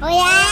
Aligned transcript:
뭐야? 0.00 0.43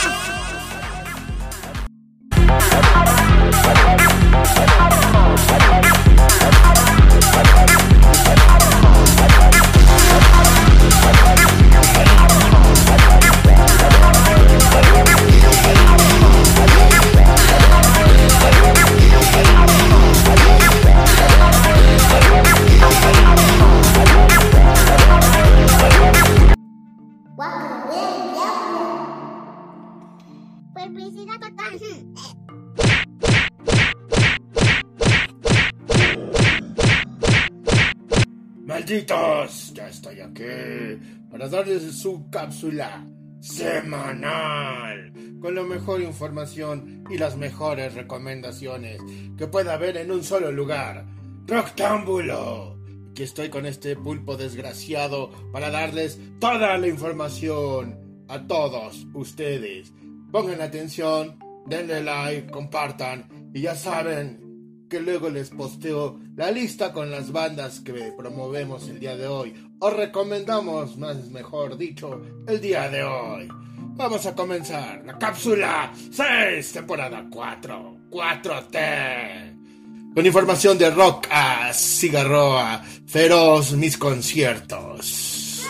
Para 41.31 41.49
darles 41.49 41.83
su 41.95 42.29
cápsula 42.29 43.07
semanal 43.41 45.13
con 45.41 45.55
la 45.55 45.63
mejor 45.63 46.03
información 46.03 47.05
y 47.09 47.19
las 47.19 47.37
mejores 47.37 47.95
recomendaciones 47.95 49.01
que 49.37 49.47
pueda 49.47 49.75
haber 49.75 49.97
en 49.97 50.11
un 50.11 50.25
solo 50.25 50.51
lugar. 50.53 51.07
Roctámbulo. 51.47 52.79
Aquí 53.11 53.23
estoy 53.23 53.49
con 53.49 53.67
este 53.67 53.95
pulpo 53.97 54.37
desgraciado 54.37 55.31
para 55.53 55.71
darles 55.71 56.19
toda 56.41 56.79
la 56.79 56.89
información 56.89 58.25
a 58.29 58.47
todos 58.47 59.07
ustedes. 59.15 59.93
Pongan 60.31 60.61
atención, 60.63 61.39
denle 61.67 62.03
like, 62.03 62.51
compartan 62.51 63.51
y 63.55 63.63
ya 63.63 63.75
saben 63.75 64.52
que 64.93 65.01
luego 65.01 65.31
les 65.31 65.49
posteo 65.49 66.21
la 66.37 66.51
lista 66.51 66.93
con 66.93 67.11
las 67.11 67.33
bandas 67.33 67.81
que 67.81 68.13
promovemos 68.15 68.91
el 68.91 69.01
día 69.01 69.17
de 69.17 69.27
hoy, 69.27 69.55
o 69.79 69.89
recomendamos, 69.89 70.99
más 70.99 71.31
mejor 71.31 71.79
dicho, 71.79 72.21
el 72.47 72.61
día 72.61 72.91
de 72.91 73.03
hoy. 73.03 73.49
Vamos 73.97 74.27
a 74.27 74.35
comenzar 74.35 75.03
la 75.07 75.17
cápsula 75.17 75.91
6, 76.11 76.73
temporada 76.73 77.27
4, 77.31 77.97
4T. 78.11 80.13
Con 80.15 80.27
información 80.27 80.77
de 80.77 80.91
rock 80.91 81.27
a 81.31 81.73
cigarroa, 81.73 82.83
feroz 83.07 83.73
mis 83.73 83.97
conciertos. 83.97 85.67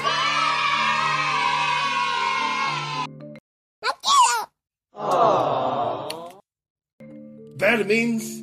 Vermins 7.55 8.42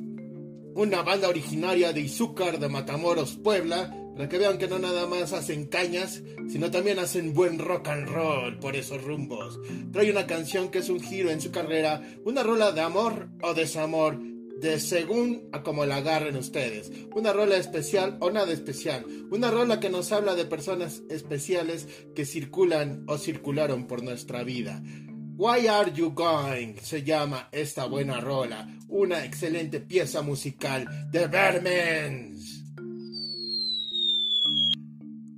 una 0.79 1.01
banda 1.01 1.27
originaria 1.27 1.91
de 1.91 1.99
Izúcar 1.99 2.57
de 2.57 2.69
Matamoros, 2.69 3.35
Puebla, 3.35 3.93
para 4.15 4.29
que 4.29 4.37
vean 4.37 4.57
que 4.57 4.69
no 4.69 4.79
nada 4.79 5.07
más 5.07 5.33
hacen 5.33 5.65
cañas, 5.65 6.23
sino 6.47 6.71
también 6.71 6.99
hacen 6.99 7.33
buen 7.33 7.59
rock 7.59 7.89
and 7.89 8.07
roll 8.07 8.59
por 8.59 8.77
esos 8.77 9.03
rumbos. 9.03 9.59
Trae 9.91 10.09
una 10.09 10.25
canción 10.25 10.69
que 10.69 10.79
es 10.79 10.87
un 10.87 11.01
giro 11.01 11.31
en 11.31 11.41
su 11.41 11.51
carrera, 11.51 12.01
una 12.23 12.43
rola 12.43 12.71
de 12.71 12.79
amor 12.79 13.27
o 13.41 13.53
desamor, 13.53 14.19
de 14.61 14.79
según 14.79 15.49
a 15.51 15.63
como 15.63 15.85
la 15.85 15.97
agarren 15.97 16.37
ustedes. 16.37 16.91
Una 17.13 17.33
rola 17.33 17.57
especial 17.57 18.17
o 18.21 18.31
nada 18.31 18.53
especial. 18.53 19.05
Una 19.31 19.51
rola 19.51 19.81
que 19.81 19.89
nos 19.89 20.13
habla 20.13 20.35
de 20.35 20.45
personas 20.45 21.03
especiales 21.09 21.87
que 22.15 22.25
circulan 22.25 23.03
o 23.07 23.17
circularon 23.17 23.85
por 23.85 24.01
nuestra 24.01 24.43
vida. 24.43 24.81
Why 25.39 25.69
Are 25.69 25.89
You 25.89 26.13
Going? 26.13 26.75
se 26.81 27.01
llama 27.01 27.47
esta 27.53 27.85
buena 27.85 28.19
rola, 28.19 28.67
una 28.89 29.23
excelente 29.23 29.79
pieza 29.79 30.21
musical 30.21 30.85
de 31.11 31.27
Vermens. 31.27 32.61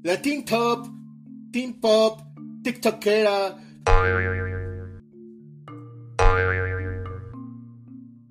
La 0.01 0.19
Teen 0.19 0.43
Top, 0.43 0.87
Teen 1.51 1.79
Pop, 1.79 2.19
TikTokera, 2.63 3.59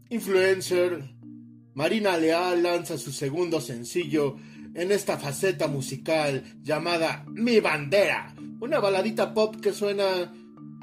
influencer, 0.09 1.09
Marina 1.75 2.17
Leal 2.17 2.65
lanza 2.65 2.99
su 2.99 3.12
segundo 3.12 3.61
sencillo 3.61 4.39
en 4.75 4.91
esta 4.91 5.19
faceta 5.19 5.69
musical 5.69 6.43
llamada 6.62 7.25
Mi 7.28 7.61
Bandera, 7.61 8.34
una 8.61 8.81
baladita 8.81 9.33
pop 9.33 9.61
que 9.61 9.73
suena 9.73 10.33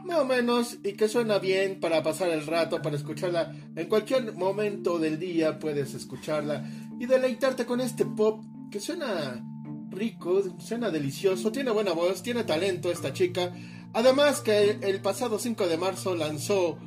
más 0.07 0.19
o 0.19 0.25
menos 0.25 0.77
y 0.83 0.93
que 0.93 1.09
suena 1.09 1.37
bien 1.37 1.79
para 1.79 2.01
pasar 2.01 2.29
el 2.29 2.47
rato, 2.47 2.81
para 2.81 2.95
escucharla 2.95 3.53
en 3.75 3.87
cualquier 3.87 4.33
momento 4.33 4.97
del 4.97 5.19
día 5.19 5.59
puedes 5.59 5.93
escucharla 5.93 6.65
y 6.97 7.05
deleitarte 7.05 7.65
con 7.65 7.81
este 7.81 8.05
pop 8.05 8.43
que 8.71 8.79
suena 8.79 9.43
rico, 9.91 10.41
suena 10.59 10.89
delicioso, 10.89 11.51
tiene 11.51 11.71
buena 11.71 11.91
voz, 11.91 12.23
tiene 12.23 12.45
talento 12.45 12.89
esta 12.89 13.11
chica. 13.11 13.53
Además 13.93 14.41
que 14.41 14.79
el 14.81 15.01
pasado 15.01 15.39
5 15.39 15.67
de 15.67 15.77
marzo 15.77 16.15
lanzó 16.15 16.77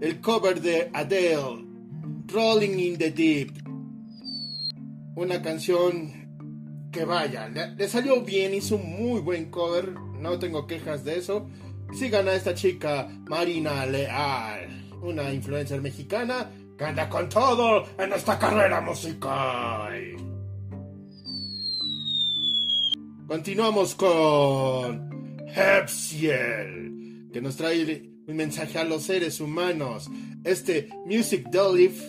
el 0.00 0.20
cover 0.20 0.60
de 0.60 0.90
Adele, 0.92 1.66
Rolling 2.26 2.78
in 2.78 2.98
the 2.98 3.12
Deep. 3.12 3.52
Una 5.14 5.40
canción 5.40 6.88
que 6.90 7.04
vaya, 7.04 7.48
le, 7.48 7.76
le 7.76 7.88
salió 7.88 8.22
bien, 8.22 8.54
hizo 8.54 8.76
un 8.76 8.90
muy 8.90 9.20
buen 9.20 9.50
cover, 9.50 9.92
no 9.92 10.38
tengo 10.38 10.66
quejas 10.66 11.04
de 11.04 11.18
eso. 11.18 11.48
Sigan 11.92 12.28
a 12.28 12.34
esta 12.34 12.54
chica, 12.54 13.08
Marina 13.28 13.84
Leal, 13.84 14.90
una 15.02 15.32
influencer 15.32 15.82
mexicana 15.82 16.50
que 16.78 16.84
anda 16.84 17.08
con 17.08 17.28
todo 17.28 17.84
en 17.98 18.12
esta 18.12 18.38
carrera 18.38 18.80
musical. 18.80 20.16
Continuamos 23.26 23.94
con 23.96 25.36
Hepsiel, 25.54 27.28
que 27.32 27.40
nos 27.40 27.56
trae 27.56 28.10
un 28.26 28.36
mensaje 28.36 28.78
a 28.78 28.84
los 28.84 29.02
seres 29.02 29.40
humanos. 29.40 30.08
Este 30.44 30.88
Music 31.06 31.48
Delif, 31.50 32.02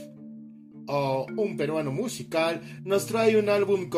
o 0.87 1.25
un 1.37 1.57
peruano 1.57 1.91
musical, 1.91 2.61
nos 2.85 3.07
trae 3.07 3.37
un 3.37 3.49
álbum 3.49 3.89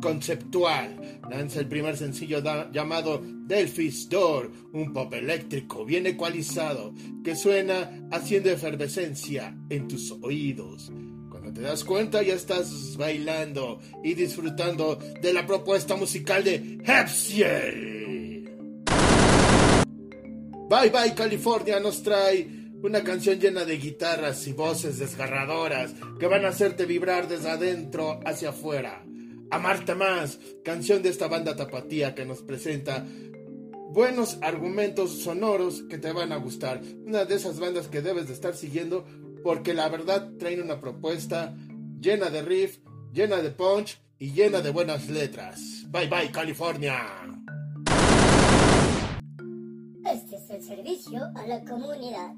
conceptual. 0.00 1.20
Lanza 1.30 1.60
el 1.60 1.68
primer 1.68 1.96
sencillo 1.96 2.42
llamado 2.72 3.22
Delphi's 3.22 4.08
Door, 4.08 4.50
un 4.72 4.92
pop 4.92 5.12
eléctrico 5.14 5.84
bien 5.84 6.06
ecualizado 6.06 6.94
que 7.24 7.36
suena 7.36 8.08
haciendo 8.10 8.50
efervescencia 8.50 9.56
en 9.68 9.88
tus 9.88 10.10
oídos. 10.22 10.90
Cuando 11.30 11.52
te 11.52 11.60
das 11.60 11.84
cuenta 11.84 12.22
ya 12.22 12.34
estás 12.34 12.96
bailando 12.96 13.80
y 14.02 14.14
disfrutando 14.14 14.96
de 14.96 15.32
la 15.32 15.46
propuesta 15.46 15.96
musical 15.96 16.44
de 16.44 16.78
Hepsiel. 16.84 18.30
Bye 20.68 20.90
Bye 20.90 21.14
California 21.14 21.80
nos 21.80 22.02
trae 22.02 22.60
una 22.82 23.02
canción 23.02 23.38
llena 23.38 23.64
de 23.64 23.76
guitarras 23.76 24.46
y 24.46 24.52
voces 24.52 24.98
desgarradoras 24.98 25.92
que 26.18 26.26
van 26.26 26.44
a 26.44 26.48
hacerte 26.48 26.86
vibrar 26.86 27.28
desde 27.28 27.50
adentro 27.50 28.20
hacia 28.24 28.50
afuera. 28.50 29.04
Amarte 29.50 29.96
más, 29.96 30.38
canción 30.64 31.02
de 31.02 31.08
esta 31.08 31.26
banda 31.26 31.56
tapatía 31.56 32.14
que 32.14 32.24
nos 32.24 32.40
presenta 32.42 33.04
buenos 33.92 34.38
argumentos 34.42 35.22
sonoros 35.22 35.82
que 35.90 35.98
te 35.98 36.12
van 36.12 36.30
a 36.30 36.36
gustar. 36.36 36.80
Una 37.04 37.24
de 37.24 37.34
esas 37.34 37.58
bandas 37.58 37.88
que 37.88 38.00
debes 38.00 38.28
de 38.28 38.34
estar 38.34 38.54
siguiendo 38.54 39.04
porque 39.42 39.74
la 39.74 39.88
verdad 39.88 40.30
traen 40.38 40.62
una 40.62 40.80
propuesta 40.80 41.56
llena 42.00 42.30
de 42.30 42.42
riff, 42.42 42.78
llena 43.12 43.38
de 43.38 43.50
punch 43.50 44.00
y 44.20 44.30
llena 44.30 44.60
de 44.60 44.70
buenas 44.70 45.08
letras. 45.08 45.60
Bye 45.88 46.08
bye 46.08 46.30
California. 46.30 46.96
Este 50.04 50.36
es 50.36 50.50
el 50.50 50.62
servicio 50.62 51.24
a 51.34 51.46
la 51.48 51.64
comunidad. 51.64 52.34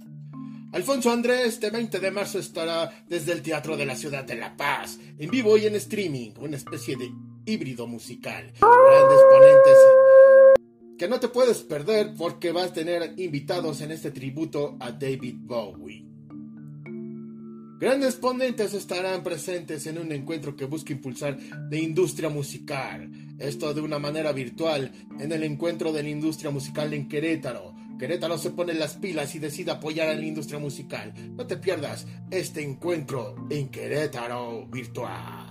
Alfonso 0.72 1.10
Andrés, 1.10 1.48
este 1.48 1.68
20 1.68 2.00
de 2.00 2.10
marzo 2.10 2.38
estará 2.38 3.04
desde 3.06 3.32
el 3.32 3.42
Teatro 3.42 3.76
de 3.76 3.84
la 3.84 3.94
Ciudad 3.94 4.24
de 4.24 4.36
La 4.36 4.56
Paz, 4.56 4.98
en 5.18 5.30
vivo 5.30 5.58
y 5.58 5.66
en 5.66 5.74
streaming, 5.74 6.30
una 6.38 6.56
especie 6.56 6.96
de 6.96 7.12
híbrido 7.44 7.86
musical. 7.86 8.50
Grandes 8.58 9.20
ponentes 9.30 9.78
que 10.98 11.08
no 11.08 11.20
te 11.20 11.28
puedes 11.28 11.58
perder 11.58 12.14
porque 12.16 12.52
vas 12.52 12.70
a 12.70 12.72
tener 12.72 13.12
invitados 13.18 13.82
en 13.82 13.90
este 13.90 14.12
tributo 14.12 14.78
a 14.80 14.92
David 14.92 15.34
Bowie. 15.40 16.06
Grandes 17.78 18.14
ponentes 18.14 18.72
estarán 18.72 19.22
presentes 19.22 19.86
en 19.88 19.98
un 19.98 20.10
encuentro 20.10 20.56
que 20.56 20.64
busca 20.64 20.92
impulsar 20.92 21.36
la 21.68 21.76
industria 21.76 22.30
musical. 22.30 23.10
Esto 23.38 23.74
de 23.74 23.80
una 23.82 23.98
manera 23.98 24.32
virtual 24.32 24.90
en 25.18 25.32
el 25.32 25.42
encuentro 25.42 25.92
de 25.92 26.02
la 26.02 26.08
industria 26.08 26.50
musical 26.50 26.94
en 26.94 27.08
Querétaro. 27.08 27.71
Querétaro 28.02 28.36
se 28.36 28.50
pone 28.50 28.74
las 28.74 28.94
pilas 28.94 29.32
y 29.36 29.38
decide 29.38 29.70
apoyar 29.70 30.08
a 30.08 30.14
la 30.14 30.24
industria 30.24 30.58
musical. 30.58 31.12
No 31.36 31.46
te 31.46 31.56
pierdas 31.56 32.04
este 32.32 32.60
encuentro 32.60 33.36
en 33.48 33.68
Querétaro 33.68 34.66
virtual. 34.66 35.46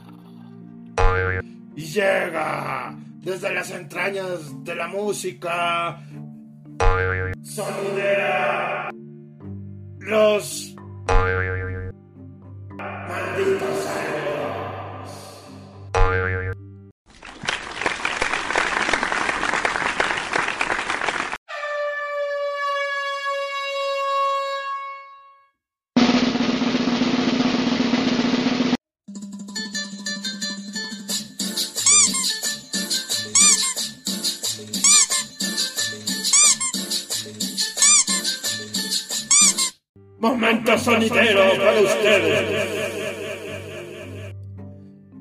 Y 1.73 1.81
llega 1.81 2.93
desde 3.19 3.53
las 3.53 3.71
entrañas 3.71 4.65
de 4.65 4.75
la 4.75 4.87
música. 4.89 6.05
Sonidera. 7.41 8.89
Los 9.99 10.75
Momento 40.21 40.77
sonidero 40.77 41.41
para 41.57 41.81
ustedes. 41.81 42.69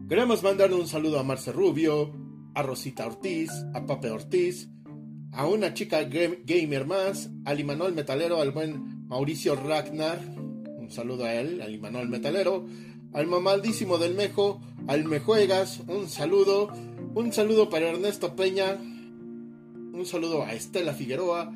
Queremos 0.06 0.43
mandar 0.43 0.75
un 0.75 0.87
saludo 0.87 1.19
a 1.19 1.23
Marce 1.23 1.52
Rubio, 1.52 2.12
a 2.55 2.62
Rosita 2.62 3.06
Ortiz, 3.06 3.50
a 3.73 3.87
Pape 3.87 4.11
Ortiz, 4.11 4.69
a 5.32 5.47
una 5.47 5.73
chica 5.73 6.02
gamer 6.02 6.87
más, 6.87 7.31
al 7.47 7.61
Imanol 7.61 7.94
Metalero, 7.94 8.43
al 8.43 8.50
buen 8.50 9.06
Mauricio 9.08 9.56
Ragnar, 9.56 10.19
un 10.37 10.91
saludo 10.91 11.25
a 11.25 11.32
él, 11.32 11.62
al 11.62 11.75
Imanol 11.75 12.11
Metalero, 12.11 12.67
al 13.14 13.26
mamaldísimo 13.26 13.96
del 13.96 14.14
Mejo, 14.14 14.61
al 14.87 15.06
Mejuegas, 15.06 15.81
un 15.88 16.11
saludo, 16.11 16.69
un 17.14 17.32
saludo 17.32 17.70
para 17.70 17.88
Ernesto 17.88 18.37
Peña, 18.37 18.76
un 18.76 20.05
saludo 20.05 20.43
a 20.43 20.53
Estela 20.53 20.93
Figueroa, 20.93 21.50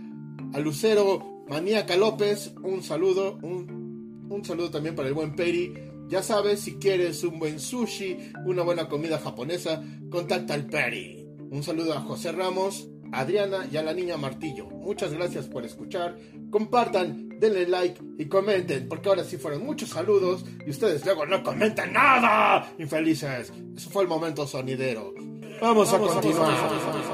a 0.55 0.58
Lucero 0.61 1.33
Maníaca 1.49 1.96
López, 1.96 2.55
un 2.62 2.82
saludo, 2.82 3.38
un, 3.43 4.43
saludo 4.44 4.70
también 4.70 4.94
para 4.94 5.08
el 5.08 5.14
buen 5.14 5.37
Peri. 5.37 5.75
Ya 6.08 6.23
sabes, 6.23 6.61
si 6.61 6.76
quieres 6.76 7.23
un 7.25 7.38
buen 7.38 7.61
sushi, 7.61 8.32
una 8.46 8.62
buena 8.62 8.88
comida 8.88 9.19
japonesa, 9.19 9.82
contacta 10.11 10.55
al 10.55 10.67
Peri. 10.67 11.26
Un 11.50 11.62
saludo 11.62 11.94
a 11.94 12.00
José 12.00 12.32
Ramos, 12.32 12.88
a 13.12 13.20
Adriana 13.20 13.69
y 13.70 13.76
a 13.76 13.82
la 13.82 13.93
niña 13.93 14.17
Martillo. 14.17 14.67
Muchas 14.67 15.12
gracias 15.12 15.46
por 15.46 15.64
escuchar. 15.64 16.17
Compartan, 16.50 17.29
denle 17.38 17.67
like 17.67 18.00
y 18.19 18.26
comenten, 18.26 18.88
porque 18.88 19.08
ahora 19.08 19.25
sí 19.25 19.37
fueron 19.37 19.64
muchos 19.64 19.90
saludos 19.90 20.44
y 20.67 20.70
ustedes 20.70 21.05
luego 21.05 21.26
no 21.26 21.43
comentan 21.43 21.93
nada. 21.93 22.73
Infelices. 22.79 23.52
Eso 23.76 23.90
fue 23.90 24.02
el 24.02 24.08
momento 24.08 24.47
sonidero. 24.47 25.14
Vamos, 25.61 25.93
a 25.93 25.99
continuar. 25.99 27.13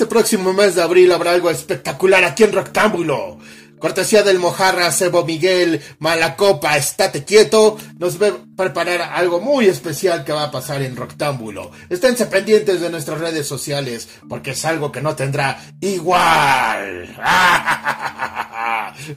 Este 0.00 0.08
próximo 0.08 0.54
mes 0.54 0.76
de 0.76 0.80
abril 0.80 1.12
habrá 1.12 1.32
algo 1.32 1.50
espectacular 1.50 2.24
aquí 2.24 2.44
en 2.44 2.52
Rectángulo. 2.52 3.38
Cortesía 3.78 4.22
del 4.22 4.38
Mojarra, 4.38 4.90
Sebo 4.92 5.26
Miguel, 5.26 5.82
Malacopa, 5.98 6.78
estate 6.78 7.22
quieto. 7.22 7.76
Nos 7.98 8.18
va 8.18 8.28
a 8.28 8.38
preparar 8.56 9.02
algo 9.02 9.42
muy 9.42 9.66
especial 9.66 10.24
que 10.24 10.32
va 10.32 10.44
a 10.44 10.50
pasar 10.50 10.80
en 10.80 10.96
Rectángulo. 10.96 11.70
Esténse 11.90 12.24
pendientes 12.24 12.80
de 12.80 12.88
nuestras 12.88 13.20
redes 13.20 13.46
sociales, 13.46 14.08
porque 14.26 14.52
es 14.52 14.64
algo 14.64 14.90
que 14.90 15.02
no 15.02 15.14
tendrá 15.14 15.62
igual. 15.82 17.14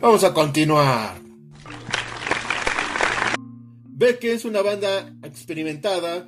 Vamos 0.01 0.25
a 0.25 0.33
continuar. 0.33 1.15
Ve 3.87 4.19
que 4.19 4.33
es 4.33 4.43
una 4.43 4.61
banda 4.61 5.13
experimentada 5.23 6.27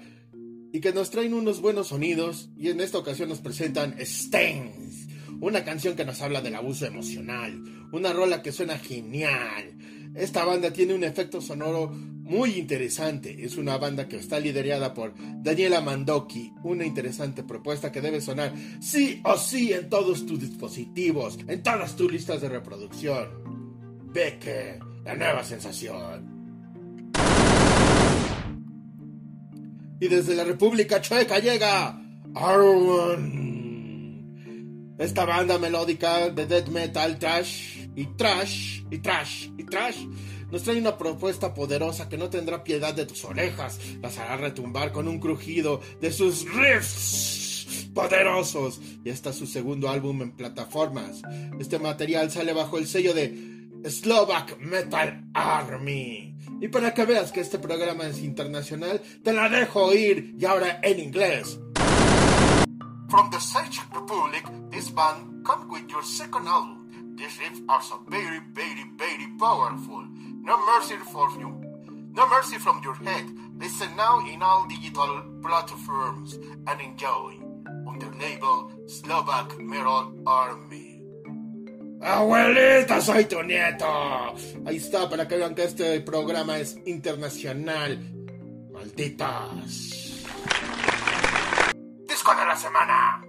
y 0.75 0.81
que 0.81 0.91
nos 0.91 1.09
traen 1.09 1.33
unos 1.33 1.61
buenos 1.61 1.87
sonidos 1.87 2.49
y 2.57 2.67
en 2.67 2.81
esta 2.81 2.97
ocasión 2.97 3.29
nos 3.29 3.39
presentan 3.39 3.95
Stains, 3.97 5.07
una 5.39 5.63
canción 5.63 5.95
que 5.95 6.03
nos 6.03 6.21
habla 6.21 6.41
del 6.41 6.53
abuso 6.53 6.85
emocional, 6.85 7.63
una 7.93 8.11
rola 8.11 8.41
que 8.41 8.51
suena 8.51 8.77
genial. 8.77 9.77
Esta 10.15 10.43
banda 10.43 10.73
tiene 10.73 10.93
un 10.93 11.05
efecto 11.05 11.39
sonoro 11.39 11.87
muy 11.87 12.55
interesante. 12.55 13.45
Es 13.45 13.55
una 13.55 13.77
banda 13.77 14.09
que 14.09 14.17
está 14.17 14.37
liderada 14.37 14.93
por 14.93 15.13
Daniela 15.41 15.79
Mandoki, 15.79 16.51
una 16.65 16.85
interesante 16.85 17.43
propuesta 17.43 17.89
que 17.89 18.01
debe 18.01 18.19
sonar 18.19 18.53
sí 18.81 19.21
o 19.23 19.37
sí 19.37 19.71
en 19.71 19.87
todos 19.87 20.25
tus 20.25 20.41
dispositivos, 20.41 21.39
en 21.47 21.63
todas 21.63 21.95
tus 21.95 22.11
listas 22.11 22.41
de 22.41 22.49
reproducción. 22.49 23.29
Becker, 24.11 24.79
la 25.05 25.15
nueva 25.15 25.41
sensación. 25.45 26.34
Y 29.99 30.07
desde 30.07 30.35
la 30.35 30.43
República 30.43 31.01
Checa 31.01 31.39
llega 31.39 32.01
Arwen. 32.33 33.35
Esta 34.97 35.25
banda 35.25 35.57
melódica 35.57 36.29
de 36.29 36.45
death 36.45 36.69
metal, 36.69 37.19
trash 37.19 37.87
y 37.95 38.05
trash 38.17 38.83
y 38.89 38.99
trash 38.99 39.49
y 39.57 39.63
trash 39.65 40.05
nos 40.51 40.63
trae 40.63 40.77
una 40.77 40.97
propuesta 40.97 41.53
poderosa 41.53 42.07
que 42.07 42.17
no 42.17 42.29
tendrá 42.29 42.63
piedad 42.63 42.93
de 42.93 43.05
tus 43.05 43.25
orejas, 43.25 43.79
las 44.01 44.17
hará 44.17 44.37
retumbar 44.37 44.91
con 44.91 45.07
un 45.07 45.19
crujido 45.19 45.81
de 45.99 46.11
sus 46.11 46.45
riffs 46.53 47.89
poderosos. 47.93 48.79
Y 49.03 49.09
está 49.09 49.33
su 49.33 49.47
segundo 49.47 49.89
álbum 49.89 50.21
en 50.21 50.31
plataformas. 50.31 51.21
Este 51.59 51.79
material 51.79 52.31
sale 52.31 52.53
bajo 52.53 52.77
el 52.77 52.87
sello 52.87 53.13
de 53.13 53.54
Slovak 53.89 54.59
Metal 54.59 55.23
Army. 55.33 56.35
Y 56.61 56.67
para 56.69 56.93
que 56.93 57.05
veas 57.05 57.31
que 57.31 57.41
este 57.41 57.59
programa 57.59 58.05
es 58.05 58.19
internacional, 58.19 59.01
te 59.23 59.33
la 59.33 59.49
dejo 59.49 59.93
ir 59.93 60.35
y 60.37 60.45
ahora 60.45 60.79
en 60.81 60.99
inglés. 60.99 61.59
From 63.09 63.29
the 63.29 63.37
Czech 63.37 63.71
Republic, 63.93 64.43
this 64.71 64.89
band 64.89 65.45
comes 65.45 65.65
with 65.69 65.89
your 65.89 66.03
second 66.03 66.47
album. 66.47 67.15
These 67.15 67.37
riffs 67.39 67.61
are 67.69 67.81
so 67.81 67.99
very, 68.09 68.41
very, 68.53 68.83
very 68.97 69.27
powerful. 69.39 70.03
No 70.41 70.57
mercy 70.65 70.95
for 71.11 71.29
you. 71.39 71.49
No 72.13 72.27
mercy 72.29 72.57
from 72.57 72.81
your 72.83 72.95
head. 72.95 73.25
Listen 73.57 73.95
now 73.95 74.19
in 74.27 74.41
all 74.41 74.67
digital 74.67 75.23
platforms 75.41 76.33
and 76.67 76.81
enjoy. 76.81 77.39
Under 77.87 78.09
the 78.09 78.17
label 78.17 78.71
Slovak 78.87 79.57
Metal 79.59 80.13
Army. 80.25 80.84
Abuelita, 82.01 83.01
soy 83.01 83.25
tu 83.25 83.41
nieto. 83.43 83.85
Ahí 84.65 84.77
está, 84.77 85.09
para 85.09 85.27
que 85.27 85.37
vean 85.37 85.55
que 85.55 85.63
este 85.63 86.01
programa 86.01 86.59
es 86.59 86.77
internacional. 86.85 87.99
Malditas. 88.71 90.23
Disco 92.07 92.35
de 92.35 92.45
la 92.45 92.55
semana. 92.55 93.21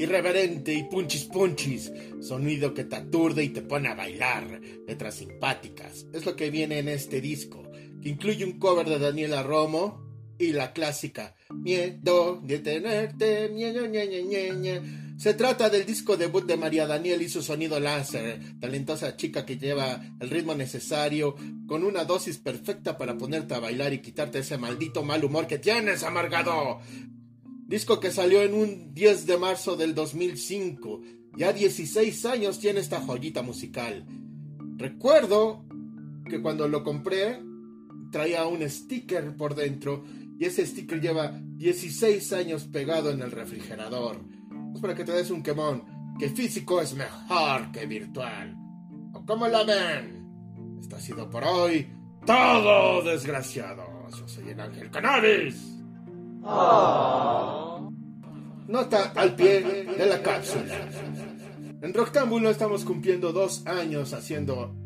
irreverente 0.00 0.72
y 0.72 0.84
punchis 0.84 1.24
punchis, 1.24 1.92
sonido 2.30 2.74
que 2.74 2.84
te 2.84 2.94
aturde 2.94 3.42
y 3.42 3.48
te 3.48 3.60
pone 3.60 3.88
a 3.88 3.96
bailar, 3.96 4.60
letras 4.86 5.16
simpáticas. 5.16 6.06
Es 6.12 6.24
lo 6.24 6.36
que 6.36 6.48
viene 6.48 6.78
en 6.78 6.88
este 6.88 7.20
disco, 7.20 7.68
que 8.00 8.08
incluye 8.08 8.44
un 8.44 8.60
cover 8.60 8.88
de 8.88 9.00
Daniela 9.00 9.42
Romo 9.42 10.06
y 10.38 10.52
la 10.52 10.72
clásica 10.72 11.34
Miedo 11.52 12.40
de 12.44 12.60
tenerte, 12.60 13.48
miedo, 13.48 13.84
ña, 13.84 14.04
ña, 14.04 15.18
Se 15.18 15.34
trata 15.34 15.68
del 15.68 15.84
disco 15.84 16.16
debut 16.16 16.46
de 16.46 16.56
María 16.56 16.86
Daniel 16.86 17.20
y 17.20 17.28
su 17.28 17.42
sonido 17.42 17.80
láser, 17.80 18.38
talentosa 18.60 19.16
chica 19.16 19.44
que 19.44 19.58
lleva 19.58 20.00
el 20.20 20.30
ritmo 20.30 20.54
necesario, 20.54 21.34
con 21.66 21.82
una 21.82 22.04
dosis 22.04 22.38
perfecta 22.38 22.96
para 22.96 23.18
ponerte 23.18 23.54
a 23.54 23.58
bailar 23.58 23.92
y 23.92 24.02
quitarte 24.02 24.38
ese 24.38 24.56
maldito 24.56 25.02
mal 25.02 25.24
humor 25.24 25.48
que 25.48 25.58
tienes, 25.58 26.04
amargado. 26.04 26.78
Disco 27.66 27.98
que 27.98 28.12
salió 28.12 28.42
en 28.42 28.54
un 28.54 28.94
10 28.94 29.26
de 29.26 29.36
marzo 29.36 29.76
del 29.76 29.96
2005. 29.96 31.19
Ya 31.36 31.52
16 31.52 32.26
años 32.26 32.58
tiene 32.58 32.80
esta 32.80 33.00
joyita 33.00 33.42
musical. 33.42 34.04
Recuerdo 34.76 35.64
que 36.28 36.40
cuando 36.40 36.68
lo 36.68 36.82
compré 36.82 37.40
traía 38.10 38.46
un 38.46 38.68
sticker 38.68 39.36
por 39.36 39.54
dentro 39.54 40.04
y 40.38 40.44
ese 40.44 40.66
sticker 40.66 41.00
lleva 41.00 41.38
16 41.56 42.32
años 42.32 42.64
pegado 42.64 43.10
en 43.10 43.20
el 43.20 43.30
refrigerador. 43.30 44.20
Es 44.74 44.80
para 44.80 44.94
que 44.94 45.04
te 45.04 45.12
des 45.12 45.30
un 45.30 45.42
quemón, 45.42 46.16
que 46.18 46.28
físico 46.30 46.80
es 46.80 46.94
mejor 46.94 47.70
que 47.72 47.86
virtual. 47.86 48.56
¿O 49.12 49.24
cómo 49.24 49.46
la 49.48 49.64
ven? 49.64 50.78
Esto 50.80 50.96
ha 50.96 51.00
sido 51.00 51.28
por 51.28 51.44
hoy 51.44 51.86
todo, 52.26 53.02
desgraciados. 53.02 54.18
Yo 54.18 54.28
soy 54.28 54.50
el 54.50 54.60
Ángel 54.60 54.90
Cannabis. 54.90 55.78
Nota 58.70 59.10
al 59.16 59.34
pie 59.34 59.62
de 59.98 60.06
la 60.06 60.22
cápsula. 60.22 60.76
En 61.82 61.92
Roctámbulo 61.92 62.50
estamos 62.50 62.84
cumpliendo 62.84 63.32
dos 63.32 63.66
años 63.66 64.12
haciendo 64.12 64.76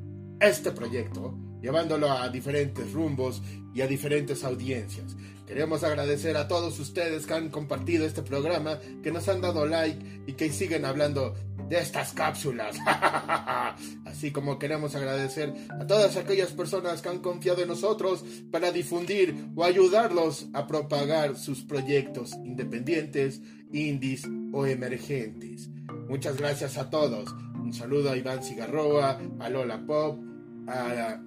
este 0.41 0.71
proyecto 0.71 1.35
llevándolo 1.65 2.13
a 2.13 2.29
diferentes 2.29 2.93
rumbos 2.93 3.41
y 3.73 3.81
a 3.81 3.87
diferentes 3.87 4.45
audiencias. 4.45 5.17
Queremos 5.47 5.83
agradecer 5.83 6.37
a 6.37 6.47
todos 6.47 6.79
ustedes 6.79 7.25
que 7.25 7.33
han 7.33 7.49
compartido 7.49 8.05
este 8.05 8.21
programa, 8.21 8.79
que 9.03 9.11
nos 9.11 9.27
han 9.31 9.41
dado 9.41 9.65
like 9.65 10.25
y 10.27 10.35
que 10.35 10.53
siguen 10.53 10.85
hablando 10.85 11.35
de 11.67 11.79
estas 11.79 12.13
cápsulas. 12.13 12.77
Así 14.05 14.31
como 14.31 14.59
queremos 14.59 14.95
agradecer 14.95 15.55
a 15.71 15.87
todas 15.87 16.19
aquellas 16.19 16.53
personas 16.53 17.01
que 17.01 17.09
han 17.09 17.21
confiado 17.21 17.63
en 17.63 17.69
nosotros 17.69 18.23
para 18.51 18.71
difundir 18.71 19.35
o 19.57 19.65
ayudarlos 19.65 20.49
a 20.53 20.67
propagar 20.67 21.35
sus 21.35 21.63
proyectos 21.63 22.35
independientes, 22.45 23.41
indies 23.73 24.29
o 24.53 24.67
emergentes. 24.67 25.71
Muchas 26.11 26.37
gracias 26.37 26.77
a 26.77 26.91
todos. 26.91 27.35
Un 27.55 27.73
saludo 27.73 28.11
a 28.11 28.19
Iván 28.19 28.45
Cigarroa, 28.45 29.19
a 29.41 29.49
Lola 29.49 29.83
Pop, 29.87 30.19
a 30.69 31.19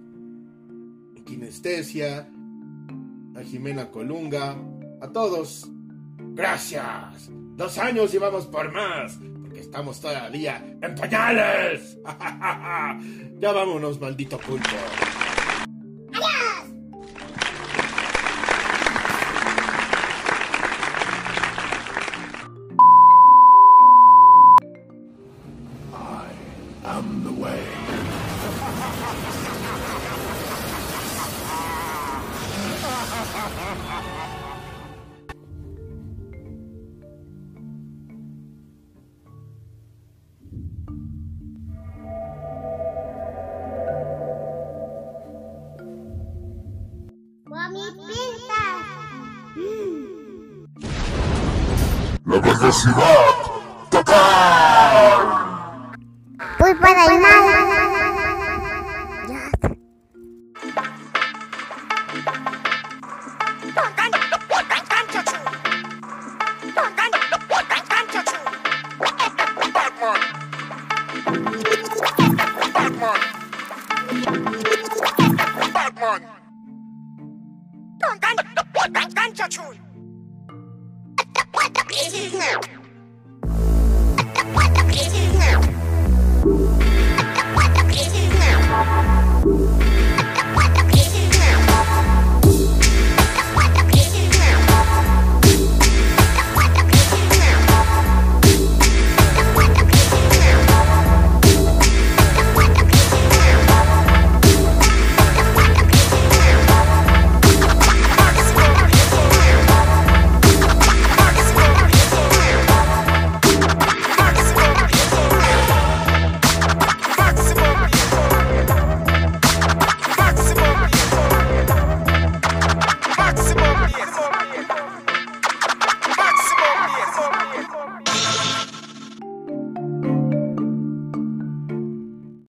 Kinestesia, 1.27 2.27
a 3.36 3.43
Jimena 3.43 3.91
Colunga, 3.91 4.55
a 5.01 5.07
todos. 5.10 5.69
Gracias. 6.34 7.29
Dos 7.55 7.77
años 7.77 8.13
y 8.13 8.17
vamos 8.17 8.46
por 8.48 8.72
más, 8.72 9.19
porque 9.41 9.60
estamos 9.60 10.00
todavía 10.00 10.63
en 10.81 10.96
pañales. 10.96 11.98
ya 13.39 13.51
vámonos, 13.51 14.00
maldito 14.00 14.38
pulpo. 14.39 14.69
Velocidad 52.67 53.36
total. 53.89 55.24
Pulpa 56.57 56.89
del 56.89 57.19
mal. 57.21 57.67